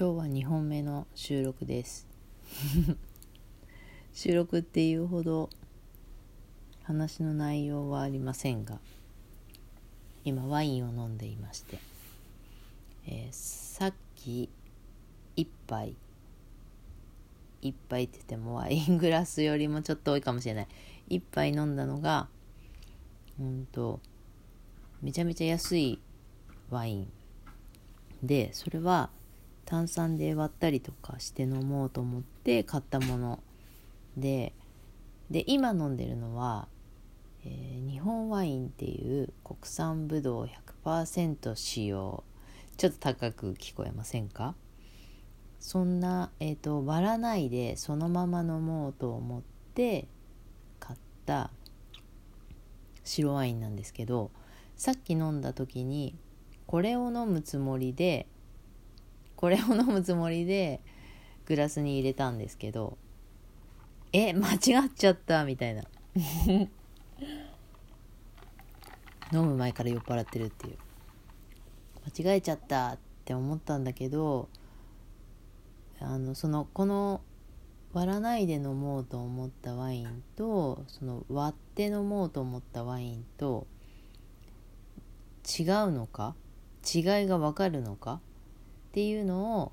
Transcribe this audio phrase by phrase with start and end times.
[0.00, 2.08] 今日は2本目の収録です。
[4.14, 5.50] 収録っていうほど
[6.84, 8.80] 話の内容はありませんが
[10.24, 11.78] 今ワインを飲んでいまして、
[13.08, 14.48] えー、さっき
[15.36, 15.94] 1杯
[17.60, 20.68] 1杯って言ってもワイングラスよりもちょっと多いかもしれない。
[21.10, 22.30] 1杯飲んだのが
[23.38, 24.00] うんと
[25.02, 26.00] めちゃめちゃ安い
[26.70, 27.12] ワイン。
[28.22, 29.10] でそれは
[29.70, 33.38] 炭酸で割ったりとかして飲もうと思って買ったもの
[34.16, 34.52] で
[35.30, 36.66] で今飲んでるのは、
[37.44, 40.48] えー、日本ワインっていう国産ぶどう
[40.84, 42.24] 100%使用。
[42.78, 44.56] ちょっと高く聞こえませんか？
[45.60, 49.42] そんな、えーと割らないでそのまま飲もうと思っ
[49.74, 50.08] て
[50.80, 51.52] 買った
[53.04, 54.32] 白ワインなんですけど
[54.76, 56.16] さっき飲んだ時に
[56.66, 58.26] これを飲むつもりで
[59.40, 60.82] これを飲むつもりで
[61.46, 62.98] グラスに入れたんですけど
[64.12, 64.58] え間違っ
[64.94, 65.84] ちゃったみたいな。
[69.32, 70.76] 飲む前から酔っ払ってるっていう。
[72.22, 74.48] 間違えちゃったって思ったんだけど
[76.00, 77.22] あのそのこの
[77.94, 83.66] 割らないで飲もうと思ったワインとその割って飲もうと思ったワインと
[85.58, 86.34] 違うのか？
[86.92, 88.20] 違いが分かるのか？
[88.90, 89.72] っていうのを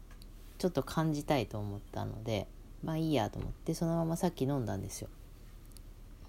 [0.60, 2.48] ちょっと感じたいと思ったので
[2.84, 5.10] まあいいやと思ってそのままさっき飲んだんですよ。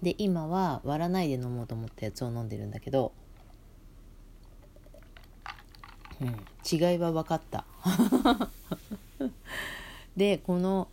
[0.01, 3.11] で今は割らないで飲もうと思ったやつを飲んでるんだけど
[6.21, 6.27] うん
[6.71, 7.65] 違いは分かった。
[10.17, 10.87] でこの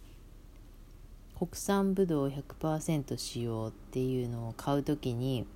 [1.38, 5.46] 国産ぶどう100%使用っていうのを買う時に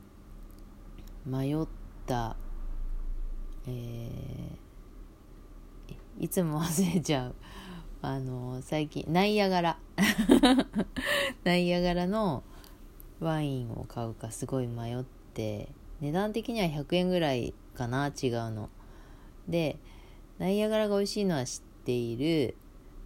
[1.27, 1.67] 迷っ
[2.07, 2.37] た
[3.67, 4.70] えー、
[6.21, 7.35] いつも忘れちゃう。
[8.03, 9.79] あの最近ナイアガラ。
[11.45, 12.43] ナイアガラの
[13.21, 15.03] ワインを買うかすごい迷っ
[15.35, 15.71] て
[16.01, 18.69] 値段的には100円ぐらいかな違うの。
[19.49, 19.79] で
[20.39, 22.55] ナイアガラが美味しいのは知っている。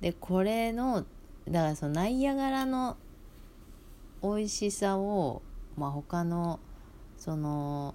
[0.01, 1.05] でこれの
[1.49, 2.97] だからそのナイアガラの
[4.25, 5.41] 美味しさを、
[5.77, 6.59] まあ、他の
[7.17, 7.95] その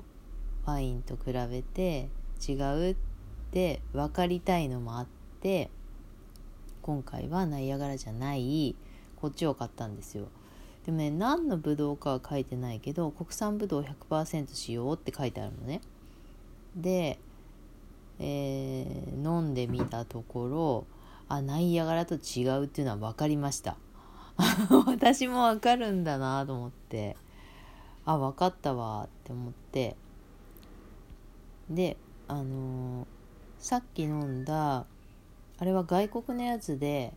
[0.66, 2.10] ワインと比べて
[2.48, 2.96] 違うっ
[3.52, 5.08] て分かりたいのもあっ
[5.42, 5.70] て
[6.82, 8.76] 今回はナイアガラじゃない
[9.16, 10.28] こっちを買ったんですよ。
[10.86, 15.82] でもね何のブドウかは書いてないけど国産ブドウ100%使用って書いてあるのね。
[16.76, 17.20] で、
[18.20, 20.86] えー、飲んでみたところ
[21.28, 23.78] あナイアガラと違うっていうのは分かりました。
[24.88, 27.18] 私も分かるんだなと思って
[28.06, 29.96] あ分かったわって思って。
[31.70, 33.06] であのー、
[33.60, 34.86] さっき飲んだ
[35.58, 37.14] あれは外国のやつで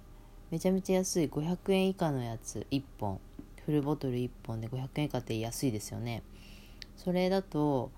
[0.50, 3.20] めちゃめちゃ安い500円以下のやつ1本。
[3.64, 6.24] フルボトル1本で500円以下って安いですよね。
[6.96, 7.92] それだと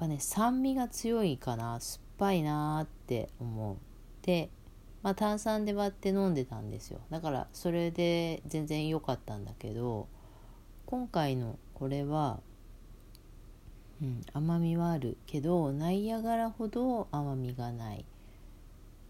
[0.00, 3.76] やっぱね酸味が強いかな酸っぱいなーって思う。
[4.22, 4.50] で
[5.02, 6.98] まあ炭酸で割って飲んでたんですよ。
[7.10, 10.08] だからそれで全然良かったんだけど
[10.84, 12.40] 今回のこれは
[14.00, 18.04] うん、甘みはあるけどナイアガラほど甘みがないっ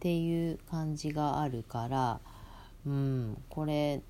[0.00, 2.20] ていう感じがあるから
[2.86, 4.00] うんこれ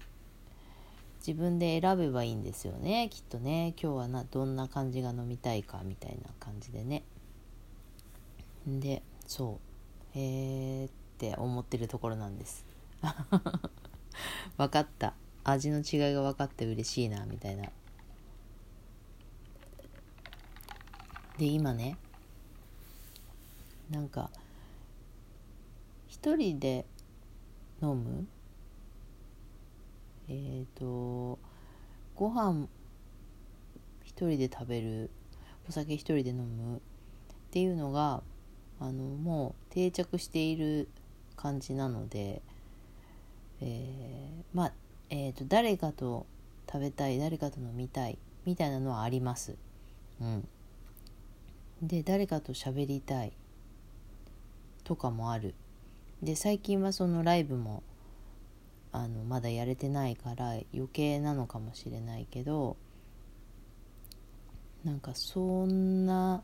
[1.27, 3.75] 自分で選べばいいんですよねきっとね。
[3.81, 7.03] 今日はなどんな感じが飲みたいかみたいな感じでね。
[8.67, 9.59] でそ
[10.15, 10.19] う。
[10.19, 12.65] へえって思ってるところなんです。
[14.57, 15.15] 分かった。
[15.45, 17.69] 味の違いが分かって嬉しいなみたいな。
[21.39, 21.97] で今ね
[23.91, 24.29] なんか
[26.09, 26.85] 一人で
[27.81, 28.27] 飲む？
[30.29, 31.39] えっ、ー、と
[32.17, 32.67] ご飯
[34.05, 35.11] 一人で食べる？
[35.69, 36.79] お酒一人で飲む？
[36.79, 36.81] っ
[37.53, 38.23] ていうのが
[38.81, 40.89] あのもう定着している
[41.37, 42.43] 感じなので、
[43.61, 44.73] えー、まあ、
[45.11, 46.27] えーと誰かと
[46.71, 49.57] 食べたい誰かと飲みたいみたいなのはあります。
[50.21, 50.49] うん、
[51.83, 53.33] で誰かと喋りたい
[54.85, 55.55] とかもある。
[56.23, 57.83] で最近はそのライブも
[58.91, 62.77] あのまだやれてないから余計なのかもしれないけど
[64.85, 66.43] なんかそんな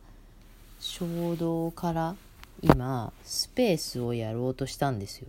[0.79, 2.15] 衝動から
[2.63, 5.29] 今スペースをやろうとしたんですよ。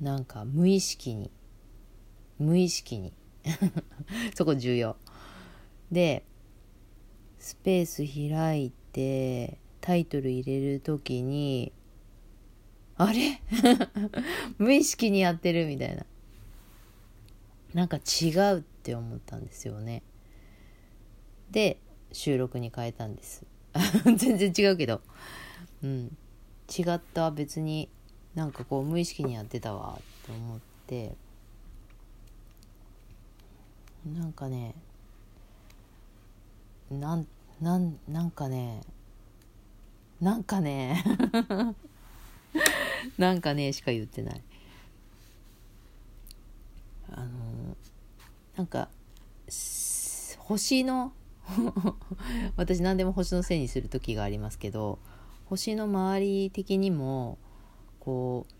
[0.00, 1.30] なんか無意識に。
[2.38, 3.12] 無意識に。
[4.34, 4.96] そこ重要。
[5.92, 6.24] で
[7.40, 11.72] スペース開いてタイトル入れる時に
[12.96, 13.40] あれ？
[14.58, 16.04] 無意識にやってるみたいな。
[17.72, 20.02] なんか違うって思ったんですよね。
[21.50, 21.78] で
[22.12, 23.44] 収録に変えたんです。
[24.16, 25.00] 全然違うけど。
[25.82, 26.16] うん。
[26.68, 27.88] 違った別に
[28.34, 31.14] なんかこう無意識にやってたわって思って。
[34.04, 34.74] なんかね
[36.90, 37.26] なん
[37.60, 38.82] なんなんかね
[40.20, 41.02] なんかね
[43.16, 44.42] なんかねしか言ってない。
[47.12, 47.76] あの
[48.56, 48.88] なんか
[50.38, 51.12] 星の
[52.56, 54.98] 私何でも星のせいにする時がありますけど
[55.46, 57.38] 星の周り的にも
[57.98, 58.52] こう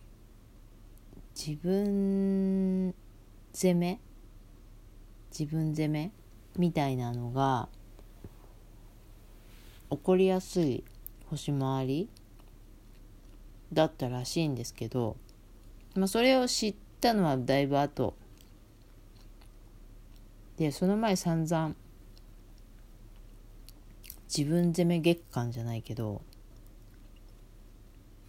[1.39, 2.95] 自分
[3.53, 4.01] 攻め
[5.31, 6.13] 自分攻め
[6.59, 7.69] みたいなのが
[9.91, 10.85] 起こりやすい
[11.27, 12.09] 星回り
[13.73, 15.17] だったらしいんですけど、
[15.95, 18.15] まあ、それを知ったのはだいぶ後
[20.57, 21.75] でその前散々
[24.37, 26.23] 自分攻め月間じゃないけど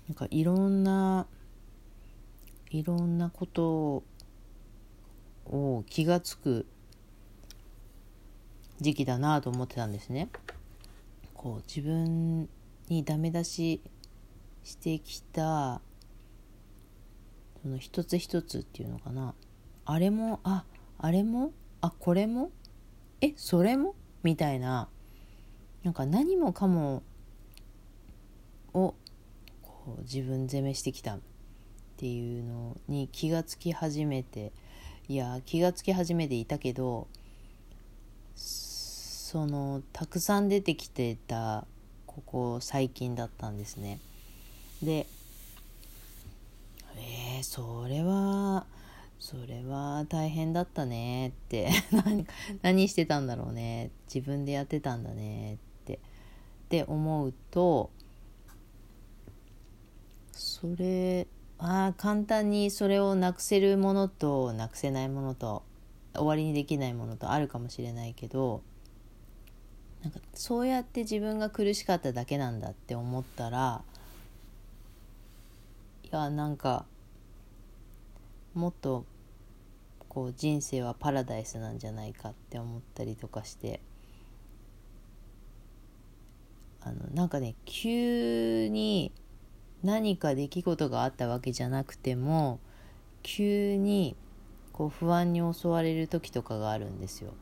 [0.07, 1.27] なんかいろんな
[2.71, 4.03] いろんなこと
[5.45, 6.65] を気が付く
[8.79, 10.29] 時期だなと思ってたんですね。
[11.41, 12.47] こう自分
[12.88, 13.81] にダメ出し
[14.63, 15.81] してきた
[17.63, 19.33] その一つ一つっていうのかな。
[19.85, 20.65] あれもあ
[20.99, 21.51] あれも
[21.81, 22.51] あこれも
[23.21, 23.95] えそれも？
[24.21, 24.88] みたいな。
[25.83, 27.01] なんか何もかも
[28.75, 28.93] を
[29.63, 31.19] こう自分責めしてきたっ
[31.97, 34.51] ていうのに気がつき始めて
[35.07, 37.07] いや気がつき始めていたけど
[39.31, 41.65] そのたくさん出てきてた
[42.05, 44.01] ここ最近だったんですね。
[44.83, 45.07] で
[46.97, 48.65] えー、それは
[49.19, 51.69] それは大変だったねって
[52.61, 55.99] 何してたんだろうね自分でやってたんだねってっ
[56.67, 57.89] て思うと
[60.33, 61.25] それ
[61.57, 65.63] あ簡単にそれをなくせるものとなくせないものと
[66.13, 68.61] 終わりにできないものとあるかもしれないけど
[70.03, 73.83] なんかそうやって自分が苦しかっただけなんだって思ったら
[76.03, 76.86] いやなんか
[78.53, 79.06] もっと
[80.09, 83.80] こう人生はパラダイスなんじゃないかって思ったりとかして
[86.81, 89.12] あのなんかね急に
[89.83, 92.59] 何か出来事があったわけじゃなくても
[93.24, 94.15] 急に
[94.74, 97.33] こう不安に襲われる時とかがあるんですよ。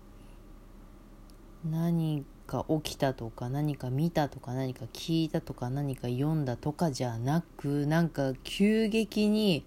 [1.70, 9.64] 何か起きたとか何か見たとか何か聞いたとか何か読んだとかじゃなくなんか急激に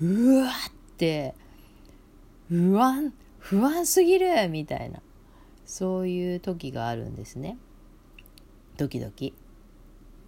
[0.00, 0.52] うわっ
[0.96, 1.36] て
[2.48, 5.00] 不安不安すぎるみたいな
[5.64, 7.56] そういう時があるんですね。
[8.76, 9.32] ドキドキ。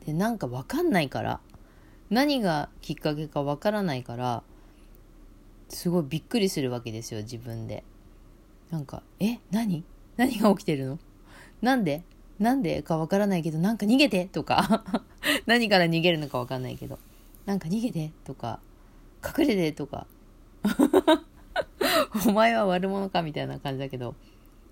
[0.07, 1.41] でなんか分かんないから
[2.09, 4.45] 何がきっかけか分からないから
[5.69, 7.83] すごいびっくりするわけですよ自分で。
[8.71, 9.83] なんかえ何？
[10.17, 10.99] 何が起きてるの？
[11.63, 12.03] なんで？
[12.39, 14.85] なんでか分からないけどなんか逃げてとか。
[15.47, 16.99] 何から逃げるのか分かんないけど。
[17.47, 18.61] なんか逃げてとか。
[19.23, 20.07] 隠れてとか。
[22.27, 24.15] お前は悪者かみたいな感じだけど。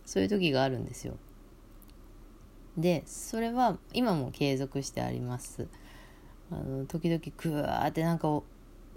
[0.06, 1.16] そういう時があるんですよ。
[2.78, 5.68] でそれは今も継続してあります。
[6.50, 8.42] あの時々クワーってなんか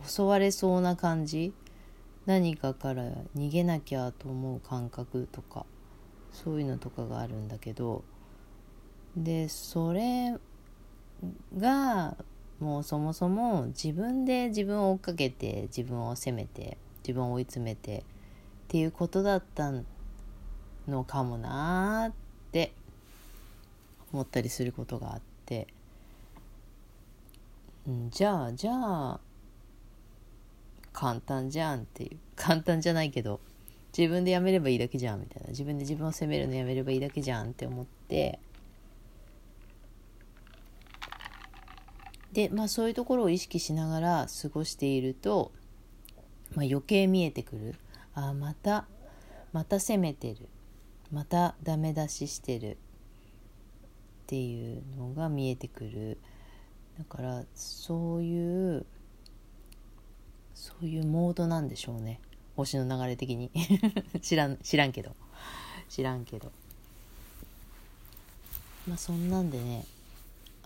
[0.06, 1.52] 襲われそうな感じ？
[2.26, 3.04] 何かから
[3.36, 5.66] 逃げなきゃと思う感覚とか。
[6.32, 8.04] そういうのとかがあるんだけど
[9.16, 10.36] でそれ
[11.58, 12.16] が
[12.60, 18.04] もうそもそも自分で自分を追っかけて自分を責めて自分を追い詰めてっ
[18.68, 19.72] ていうことだった
[20.88, 22.14] のかもなーっ
[22.52, 22.74] て
[24.14, 25.68] 思ったりすることがあって。
[27.88, 29.20] うん、じゃあじゃあ
[30.94, 33.40] 簡単じゃんっていう簡単じゃないけど
[33.98, 35.50] 自分でやめればいいだけじゃんみたいな。
[35.50, 38.40] 自分で自分を責めるのやめればいいだけじゃんって思って。
[42.32, 45.52] でまあそういうところを意識しながら過ごしていると、
[46.56, 47.76] まあ、余計見えてくる。
[48.14, 48.86] あまた
[49.52, 50.48] また責めてる。
[51.12, 52.72] またダメ出ししてる。
[52.72, 52.78] っ
[54.28, 56.18] ていうのが見えてくる。
[56.98, 58.86] だからそういう
[60.54, 62.22] そういうモードなんでしょうね。
[62.56, 63.52] 星の流れ的に。
[64.22, 65.16] 知らん知らんけど。
[65.90, 66.52] 知らんけど。
[68.88, 69.86] まあそんなんでね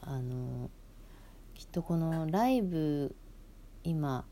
[0.02, 0.70] あの
[1.54, 3.16] きっとこのライブ
[3.84, 4.26] 今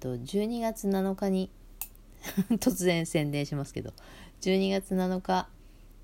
[0.00, 1.50] と12月7日に
[2.58, 3.92] 突然宣伝しますけど
[4.42, 5.48] 12月7日、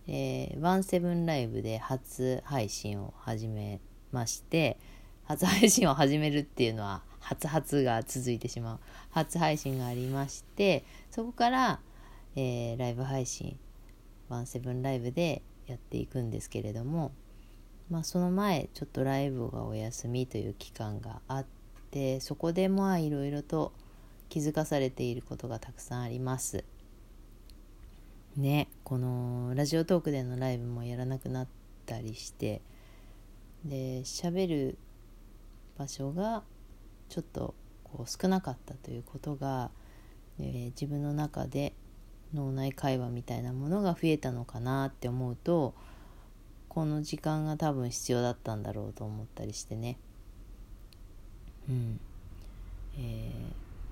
[0.07, 3.81] えー、ワンセブンライブで初配信を始め
[4.13, 4.79] まして
[5.25, 8.79] 初配信を始めるっていうのは初々が続いてしまう
[9.11, 11.81] 初配信がありましてそこから、
[12.37, 13.59] えー、ライブ配信
[14.29, 17.13] ワンセブンライブでやっていくんですけれども
[17.91, 21.47] まあその前ちょっとライブがお休みという期間があっ
[21.91, 23.73] てそこでまあいろいろと
[24.29, 26.65] 気づかされていることがたくさんあります。
[28.37, 31.49] ねこのラジオトークでのライブもやらなくなっ
[31.87, 32.61] たりして
[33.65, 34.79] で喋る
[35.77, 36.45] 場所が
[37.09, 39.71] ちょっとこう少なかったということが、
[40.39, 41.75] えー、自分の中で
[42.35, 45.75] 脳内会話みたいなものが増えたのかなって思うと
[46.69, 49.99] この時間が多分必要だったんだろうと思ったりしてね。
[51.69, 52.01] うん。
[52.97, 53.33] え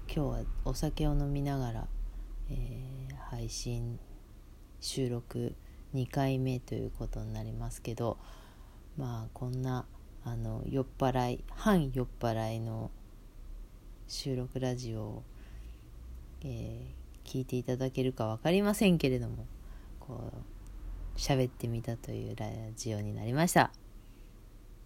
[0.08, 1.88] ー、今日はお酒を飲みながら、
[2.50, 3.98] えー、配信
[4.80, 5.54] 収録
[5.94, 8.18] 2回目ということになりますけど
[8.96, 9.86] まあこんな
[10.24, 12.90] あの酔っ払い反酔っ払いの
[14.08, 15.22] 収録ラジオを、
[16.42, 19.46] えー、聞いていただけるか分かりませんけれども
[20.00, 22.46] こう喋ってみたというラ
[22.76, 23.70] ジオになりました。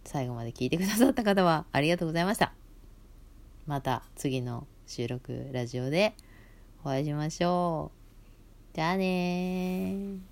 [0.05, 2.53] 最後まで聞いてくださった方はありがとうございました。
[3.67, 6.15] また次の収録ラジオで
[6.83, 7.93] お会いしましょ
[8.73, 8.77] う。
[8.77, 10.30] じゃあね